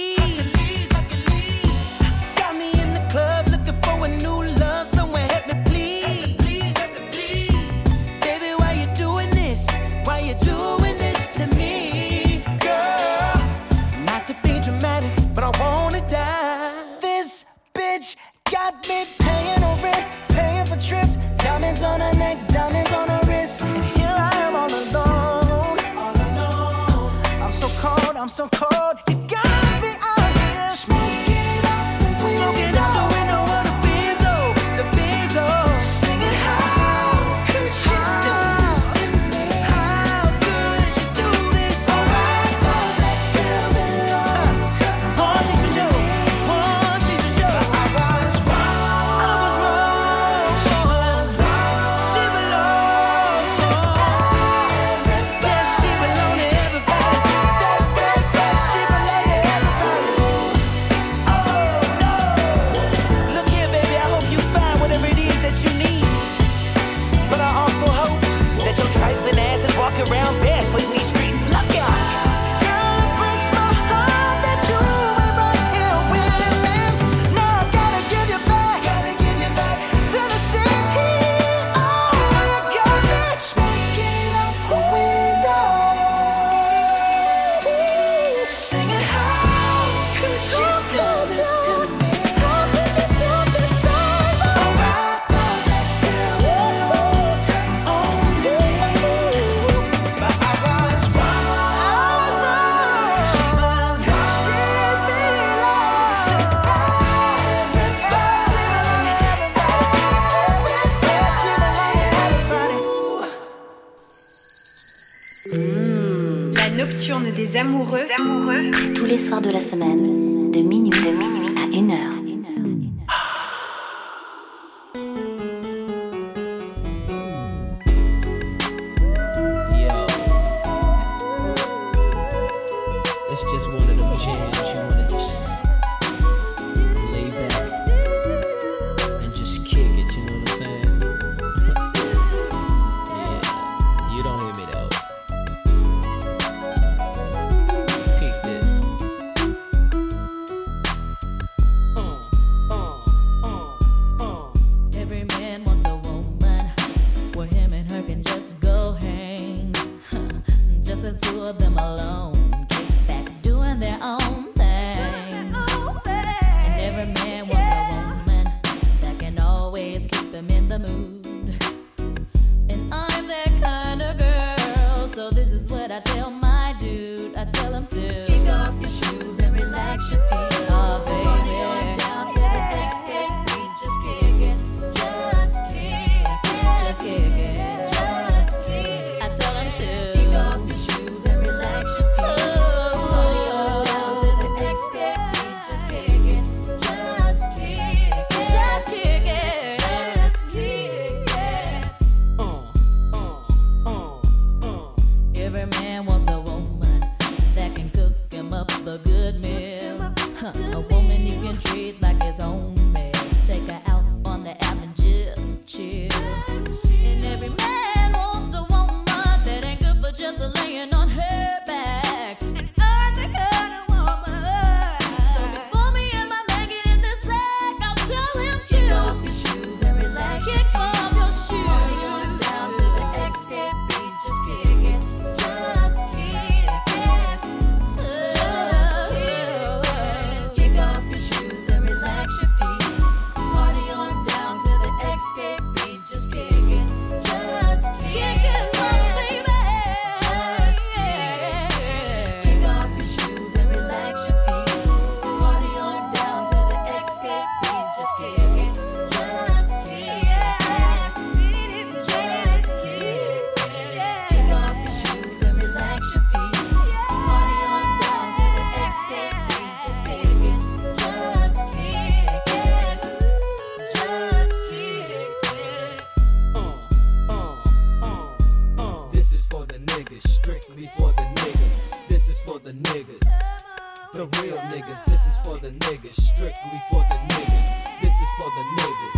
definitely 286.64 286.80
for 286.90 287.04
the 287.08 287.16
niggas. 287.34 288.00
This 288.00 288.14
is 288.14 288.28
for 288.38 288.50
the 288.50 288.64
niggas. 288.78 289.16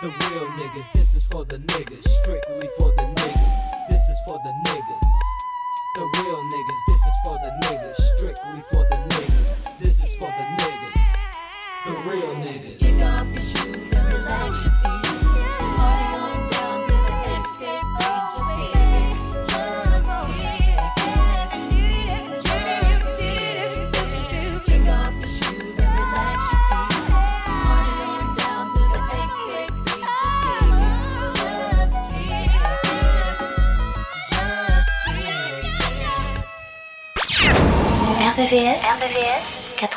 The 0.00 0.08
real 0.08 0.48
niggas, 0.52 0.92
this 0.92 1.14
is 1.14 1.26
for 1.26 1.44
the 1.44 1.58
niggas. 1.58 2.08
Strictly 2.22 2.68
for 2.78 2.87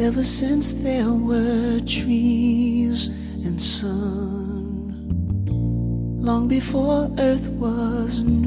ever 0.00 0.24
since 0.24 0.72
there 0.72 1.12
were 1.12 1.78
trees 1.86 3.06
and 3.46 3.62
sun, 3.62 5.06
long 6.20 6.48
before 6.48 7.08
earth 7.20 7.46
was 7.50 8.22
new, 8.22 8.45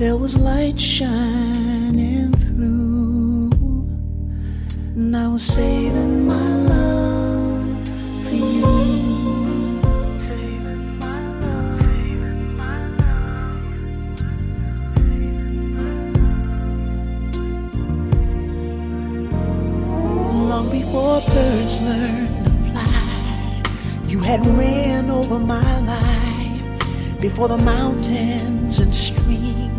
There 0.00 0.16
was 0.16 0.34
light 0.38 0.80
shining 0.80 2.32
through, 2.32 3.50
and 4.96 5.14
I 5.14 5.28
was 5.28 5.42
saving 5.42 6.26
my 6.26 6.56
love 6.72 7.88
for 8.24 8.34
you. 8.34 8.64
Long 20.48 20.70
before 20.70 21.20
birds 21.20 21.78
learned 21.82 22.46
to 22.46 22.52
fly. 22.70 23.62
You 24.08 24.20
had 24.20 24.46
ran 24.46 25.10
over 25.10 25.38
my 25.38 25.78
life 25.80 27.20
before 27.20 27.48
the 27.48 27.58
mountains 27.58 28.78
and 28.78 28.94
streams. 28.94 29.69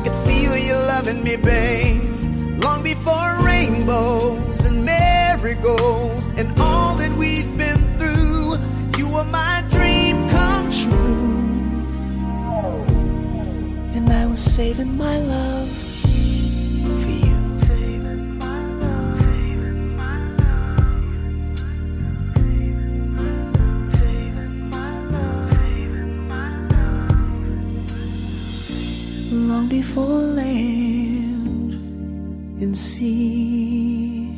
I 0.00 0.02
could 0.04 0.26
feel 0.26 0.56
you 0.56 0.72
loving 0.72 1.22
me, 1.22 1.36
babe. 1.36 2.62
Long 2.64 2.82
before 2.82 3.36
rainbows 3.44 4.64
and 4.64 4.82
marigolds 4.82 6.26
and 6.38 6.58
all 6.58 6.94
that 6.94 7.14
we've 7.18 7.54
been 7.58 7.82
through, 7.98 8.56
you 8.96 9.06
were 9.12 9.24
my 9.24 9.62
dream 9.68 10.26
come 10.30 10.70
true. 10.70 11.76
And 13.94 14.10
I 14.10 14.24
was 14.24 14.40
saving 14.40 14.96
my 14.96 15.18
love 15.18 15.59
before 29.70 30.20
land 30.42 31.72
and 32.60 32.76
sea, 32.76 34.36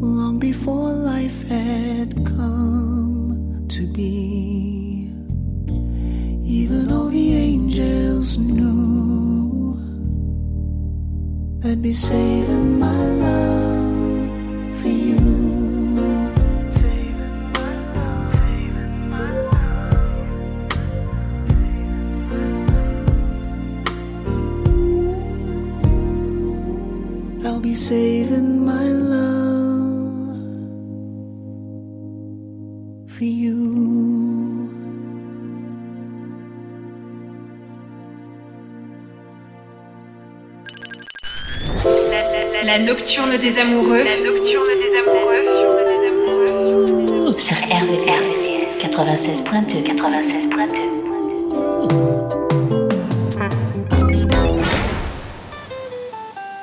long 0.00 0.40
before 0.40 0.92
life 0.92 1.46
had 1.46 2.12
come 2.26 3.64
to 3.68 3.86
be, 3.92 5.14
even 6.44 6.90
all 6.90 7.06
the 7.06 7.36
angels 7.36 8.36
knew 8.36 9.78
I'd 11.64 11.80
be 11.80 11.92
saving 11.92 12.59
nocturne 42.80 43.36
des 43.38 43.58
amoureux. 43.58 44.02
La 44.02 44.20
nocturne 44.20 44.66
des 44.66 44.96
amoureux. 44.98 45.44
Sur 47.36 47.56
RVVS 47.56 48.50
96.2 48.82 49.82
96.2 49.96 51.00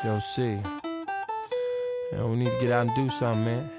Yo, 0.05 0.19
C. 0.19 0.59
Yo, 2.13 2.27
we 2.27 2.35
need 2.37 2.51
to 2.51 2.59
get 2.59 2.71
out 2.71 2.87
and 2.87 2.95
do 2.95 3.09
something, 3.09 3.43
man. 3.45 3.69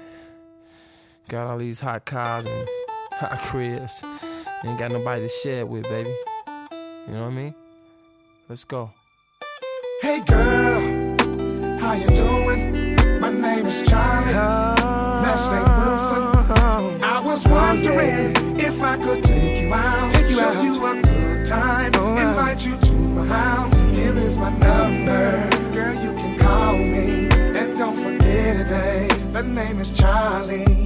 Got 1.27 1.47
all 1.47 1.57
these 1.57 1.79
hot 1.79 2.05
cars 2.05 2.45
and 2.45 2.67
hot 3.13 3.41
cribs. 3.43 4.03
Ain't 4.65 4.77
got 4.77 4.91
nobody 4.91 5.21
to 5.21 5.29
share 5.29 5.59
it 5.61 5.67
with, 5.69 5.83
baby. 5.83 6.13
You 7.07 7.13
know 7.13 7.23
what 7.23 7.31
I 7.31 7.35
mean? 7.35 7.55
Let's 8.49 8.65
go. 8.65 8.91
Hey 10.01 10.21
girl, 10.25 11.08
how 11.89 11.95
you 11.95 12.07
doing? 12.09 13.19
My 13.19 13.31
name 13.31 13.65
is 13.65 13.81
Charlie. 13.81 14.33
Last 14.33 15.51
name 15.51 15.69
Wilson. 15.81 17.03
I 17.03 17.19
was 17.19 17.47
wondering 17.47 18.35
if 18.59 18.83
I 18.83 18.95
could 18.97 19.23
take 19.23 19.63
you 19.63 19.73
out, 19.73 20.11
take 20.11 20.29
you 20.29 20.35
show 20.35 20.49
out. 20.49 20.63
you 20.63 20.85
a 20.85 21.01
good 21.01 21.45
time, 21.47 21.91
oh, 21.95 22.15
invite 22.15 22.63
you 22.63 22.77
to 22.77 22.93
my 22.93 23.25
house. 23.25 23.75
Here 23.95 24.13
is 24.13 24.37
my 24.37 24.51
number, 24.51 25.49
girl. 25.73 25.95
You 25.95 26.13
can 26.13 26.37
call 26.37 26.77
me, 26.77 27.27
and 27.57 27.75
don't 27.75 27.95
forget 27.95 28.57
it, 28.57 28.69
babe. 28.69 29.33
The 29.33 29.41
name 29.41 29.79
is 29.79 29.91
Charlie. 29.91 30.85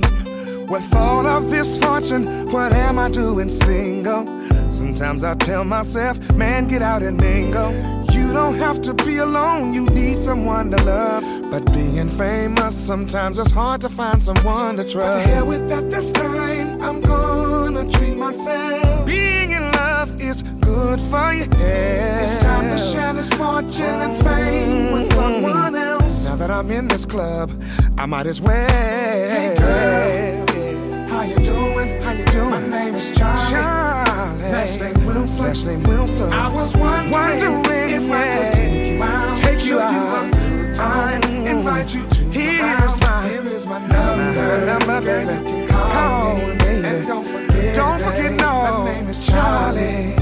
With 0.68 0.96
all 0.96 1.28
of 1.28 1.52
this 1.52 1.78
fortune, 1.80 2.50
what 2.50 2.72
am 2.72 2.98
I 2.98 3.10
doing 3.10 3.50
single? 3.50 4.24
Sometimes 4.74 5.26
I 5.26 5.36
tell 5.36 5.66
myself, 5.66 6.18
man, 6.36 6.70
get 6.70 6.82
out 6.82 7.04
and 7.04 7.20
mingle. 7.20 8.03
You 8.34 8.40
don't 8.40 8.56
have 8.56 8.82
to 8.82 8.96
be 8.96 9.18
alone, 9.18 9.76
you 9.76 9.86
need 9.86 10.18
someone 10.18 10.72
to 10.72 10.84
love. 10.86 11.24
But 11.52 11.72
being 11.72 12.10
famous, 12.10 12.76
sometimes 12.76 13.38
it's 13.38 13.52
hard 13.52 13.82
to 13.82 13.90
find 13.90 14.24
someone 14.24 14.76
to 14.78 14.84
trust. 14.84 15.20
But 15.20 15.24
to 15.24 15.30
hell 15.30 15.46
with 15.46 15.70
that 15.70 15.92
this 15.92 16.12
time, 16.12 16.82
I'm 16.82 17.00
gonna 17.00 17.88
treat 17.92 18.18
myself. 18.18 19.06
Being 19.06 19.52
in 19.52 19.72
love 19.74 20.20
is 20.20 20.42
good 20.62 21.00
for 21.00 21.32
your 21.32 21.46
head. 21.58 22.24
It's 22.24 22.44
time 22.44 22.72
to 22.72 22.80
share 22.80 23.14
this 23.14 23.30
fortune 23.30 24.02
and 24.02 24.14
fame 24.24 24.94
with 24.94 25.14
someone 25.14 25.76
else. 25.76 26.26
Now 26.26 26.36
that 26.38 26.50
I'm 26.50 26.72
in 26.72 26.88
this 26.88 27.06
club, 27.06 27.52
I 28.00 28.08
might 28.08 28.26
as 28.26 28.42
well. 28.42 28.68
Hey 28.68 29.56
girl, 29.60 31.08
how 31.08 31.22
you 31.22 31.36
doing? 31.36 32.02
How 32.02 32.14
you 32.14 32.26
doing? 32.26 32.50
My 32.50 32.68
name 32.68 32.96
is 32.96 33.12
Charlie. 33.12 33.52
Charlie. 33.52 34.03
Last 34.40 34.80
name 34.80 35.06
Wilson. 35.06 35.46
Last 35.46 35.66
name 35.66 35.84
Wilson. 35.84 36.32
I 36.34 36.54
was 36.54 36.76
wondering, 36.76 37.12
wondering 37.12 37.90
if 37.90 38.12
I 38.12 38.36
could 38.36 38.54
take 38.54 38.98
you 38.98 39.04
out, 39.04 39.38
take 39.38 39.66
you 39.66 39.80
out, 39.80 40.26
a 40.26 40.38
good 40.38 40.76
time, 40.76 41.24
invite 41.48 41.94
you 41.94 42.08
to 42.08 42.24
Here's 42.34 43.00
my 43.02 43.28
Here 43.28 43.44
is 43.44 43.68
my 43.68 43.80
number, 43.80 44.66
number, 44.66 45.02
baby. 45.02 45.34
You 45.34 45.68
can 45.68 45.68
call, 45.68 45.92
call 45.92 46.38
me, 46.38 46.58
baby. 46.58 46.88
and 46.88 47.08
don't 47.08 47.24
forget, 47.24 47.76
don't 47.76 48.02
forget, 48.02 48.32
no. 48.32 48.84
My 48.84 48.94
name 48.94 49.08
is 49.10 49.28
Charlie. 49.28 50.16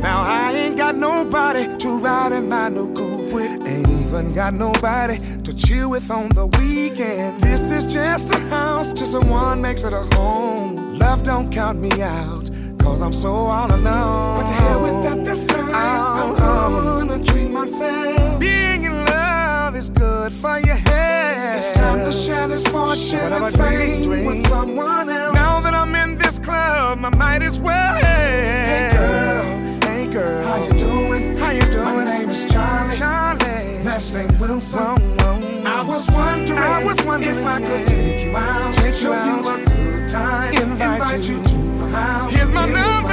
Now 0.00 0.22
I 0.22 0.52
ain't 0.52 0.76
got 0.76 0.96
nobody 0.96 1.76
to 1.76 1.96
ride 1.98 2.32
in 2.32 2.48
my 2.48 2.70
new 2.70 2.92
coupe 2.94 3.32
with. 3.32 3.66
Ain't 3.66 3.88
even 3.88 4.34
got 4.34 4.54
nobody 4.54 5.18
to 5.42 5.54
chill 5.54 5.90
with 5.90 6.10
on 6.10 6.30
the 6.30 6.46
weekend. 6.46 7.40
This 7.42 7.70
is 7.70 7.92
just 7.92 8.34
a 8.34 8.38
house 8.48 8.92
just 8.92 9.14
a 9.14 9.20
one 9.20 9.60
makes 9.60 9.84
it 9.84 9.92
a 9.92 10.02
home. 10.16 10.98
Love 10.98 11.22
don't 11.22 11.52
count 11.52 11.78
me 11.78 11.90
out. 12.00 12.50
Cause 12.82 13.00
I'm 13.00 13.12
so 13.12 13.32
all 13.32 13.72
alone. 13.72 14.42
But 14.42 14.46
to 14.46 14.52
hell 14.52 14.82
with 14.82 15.04
that 15.04 15.24
this 15.24 15.46
time. 15.46 15.74
I'm 15.74 16.36
gonna 16.36 17.24
treat 17.24 17.50
myself. 17.50 18.40
Being 18.40 18.82
in 18.82 19.04
love 19.06 19.76
is 19.76 19.88
good 19.88 20.32
for 20.32 20.58
your 20.58 20.74
head. 20.74 21.58
It's 21.58 21.72
time 21.72 22.04
to 22.04 22.12
share 22.12 22.48
this 22.48 22.66
fortune 22.66 23.32
and 23.32 23.56
fame 23.56 24.26
with 24.26 24.46
someone 24.48 25.08
else. 25.08 25.34
Now 25.34 25.60
that 25.60 25.74
I'm 25.74 25.94
in 25.94 26.16
this 26.16 26.38
club, 26.38 27.04
I 27.04 27.10
might 27.16 27.42
as 27.42 27.60
well. 27.60 27.94
Hey 27.94 28.90
girl, 28.96 29.44
hey 29.88 30.06
girl, 30.12 30.44
how 30.44 30.64
you 30.64 30.72
doing? 30.78 31.36
How 31.36 31.50
you 31.50 31.62
doing? 31.62 31.84
My 31.84 32.04
name 32.04 32.30
is 32.30 32.44
Charlie. 32.52 32.96
Charlie. 32.96 33.84
Last 33.84 34.12
name 34.12 34.38
Wilson. 34.40 34.80
Mm-hmm. 34.80 35.66
I 35.66 35.82
was 35.82 36.10
wondering, 36.10 36.58
I 36.58 36.84
was 36.84 37.06
wondering 37.06 37.36
if 37.36 37.46
I 37.46 37.60
could 37.60 37.86
take 37.86 38.24
you 38.26 38.36
out, 38.36 38.74
take 38.74 38.94
show 38.94 39.12
you, 39.24 39.30
you 39.30 39.48
a 39.48 39.64
good 39.64 40.08
time, 40.08 40.54
invite, 40.54 40.94
invite 40.94 41.28
you, 41.28 41.38
house. 41.38 41.51
Here's 41.92 42.50
my 42.52 42.64
number, 42.64 43.08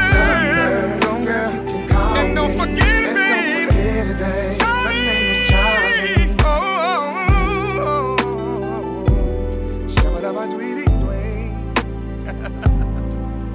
number. 1.06 1.26
girl, 1.26 1.52
you 1.52 1.64
can 1.66 1.88
call 1.90 2.16
and 2.16 2.34
don't 2.36 2.52
forget 2.54 3.04
it, 3.04 3.14
babe. 3.14 3.68
Don't 3.68 3.76
forget 3.76 4.08
it, 4.08 4.18
babe. 4.18 4.54
Charlie. 4.58 4.86
My 4.86 4.94
name 4.94 5.32
is 5.32 5.42
Charlie. 5.50 6.28
Shabba-dabba, 9.94 10.44
dweety, 10.54 10.86
oh, 10.88 10.92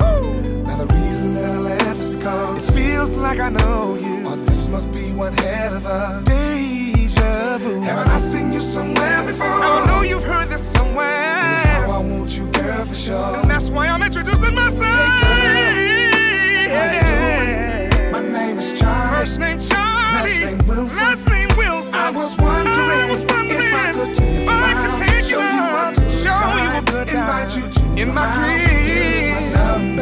oh, 0.00 0.04
oh. 0.04 0.62
Now 0.66 0.76
the 0.84 0.86
reason 0.94 1.32
that 1.34 1.44
I 1.52 1.58
laugh 1.58 1.98
is 2.00 2.10
because 2.10 2.68
it 2.68 2.72
feels 2.72 3.16
like 3.16 3.40
I 3.40 3.48
know 3.48 3.94
you. 3.94 4.26
Or 4.28 4.36
this 4.36 4.68
must 4.68 4.92
be 4.92 5.10
one 5.12 5.32
hell 5.38 5.74
of 5.74 5.86
a 5.86 6.22
deja 6.26 7.58
vu. 7.58 7.80
Haven't 7.80 8.08
I 8.08 8.18
seen 8.20 8.52
you 8.52 8.60
somewhere 8.60 9.24
before? 9.26 9.46
I 9.46 9.86
know 9.86 10.02
you've 10.02 10.24
heard 10.24 10.48
this 10.50 10.62
somewhere. 10.72 11.04
And 11.06 11.92
I 11.92 11.98
want 11.98 12.36
you, 12.36 12.43
girl 12.74 12.86
for 12.86 12.94
sure. 12.94 13.36
And 13.36 13.50
that's 13.50 13.70
why 13.70 13.86
I'm 13.88 14.02
introducing 14.02 14.54
myself. 14.54 14.82
Hey 15.22 16.68
yeah. 16.68 18.10
My 18.10 18.20
name 18.20 18.58
is 18.58 18.78
Charlie. 18.78 19.18
First 19.18 19.38
name 19.38 19.60
Charlie. 19.60 20.14
Last 20.14 20.40
name 20.40 20.58
Wilson. 20.66 21.02
Last 21.02 21.28
name 21.28 21.48
Wilson. 21.56 21.94
I 21.94 22.10
was 22.10 22.38
wondering, 22.38 22.76
I 22.76 23.10
was 23.10 23.24
wondering 23.26 23.50
if 23.50 23.74
I 23.74 23.92
could 23.92 24.14
take 24.14 25.30
you 25.30 25.40
out. 25.40 25.94
Show 25.94 26.00
you 26.00 26.00
a 26.00 26.02
good 26.02 26.12
show 26.22 26.30
time. 26.30 26.64
You 26.64 26.70
a 26.78 26.82
good 26.82 27.08
invite 27.14 27.56
you 27.56 27.62
to 27.62 27.82
in 28.02 28.08
my 28.14 28.26
crib. 28.34 28.58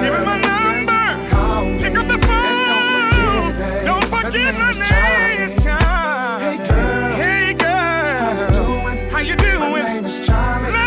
Here 0.02 0.14
is 0.14 0.24
my 0.24 0.36
number. 0.40 1.28
Call 1.28 1.64
me. 1.64 1.78
Pick 1.78 1.94
up 1.96 2.06
the 2.08 2.18
phone. 2.26 2.52
Don't 2.68 3.54
forget, 3.58 3.84
don't 3.86 4.04
forget 4.04 4.54
my 4.54 4.72
name 4.72 4.80
is 5.42 5.62
Charlie. 5.62 5.86
Hey 6.44 6.56
girl. 6.68 7.10
Hey 7.20 7.54
girl. 7.54 7.72
How 8.22 8.38
you 8.40 8.56
doing? 8.56 9.10
How 9.10 9.18
you 9.20 9.36
doing? 9.36 9.60
My 9.60 9.82
name 9.82 10.04
is 10.04 10.26
Charlie. 10.26 10.81